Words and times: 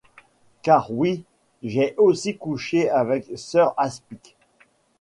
Car 0.63 0.89
oui, 0.91 1.25
j’ai 1.61 1.93
aussi 1.97 2.35
couché 2.35 2.89
avec 2.89 3.29
Sir 3.35 3.75
Aspic. 3.77 4.35